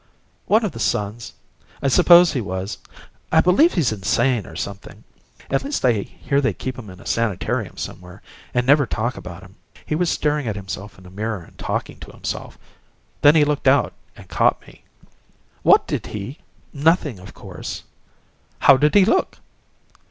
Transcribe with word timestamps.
"One 0.47 0.65
of 0.65 0.71
the 0.71 0.79
sons, 0.79 1.33
I 1.79 1.87
suppose 1.87 2.33
he 2.33 2.41
was. 2.41 2.79
I 3.31 3.39
believe 3.39 3.73
he's 3.75 3.91
insane, 3.91 4.47
or 4.47 4.55
something. 4.55 5.03
At 5.51 5.63
least 5.63 5.85
I 5.85 5.91
hear 5.93 6.41
they 6.41 6.53
keep 6.53 6.79
him 6.79 6.89
in 6.89 6.99
a 6.99 7.05
sanitarium 7.05 7.77
somewhere, 7.77 8.23
and 8.51 8.65
never 8.65 8.87
talk 8.87 9.15
about 9.15 9.43
him. 9.43 9.57
He 9.85 9.93
was 9.93 10.09
staring 10.09 10.47
at 10.47 10.55
himself 10.55 10.97
in 10.97 11.05
a 11.05 11.11
mirror 11.11 11.41
and 11.43 11.55
talking 11.59 11.99
to 11.99 12.09
himself. 12.09 12.57
Then 13.21 13.35
he 13.35 13.45
looked 13.45 13.67
out 13.67 13.93
and 14.17 14.27
caught 14.27 14.59
me." 14.65 14.85
"What 15.61 15.85
did 15.85 16.07
he" 16.07 16.39
"Nothing, 16.89 17.19
of 17.19 17.35
course." 17.35 17.83
"How 18.61 18.77
did 18.77 18.95
he 18.95 19.05
look?" 19.05 19.37